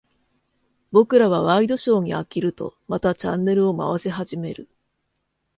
[0.91, 4.67] 僕らはワイドショーに飽きると、またチャンネルを回し始める。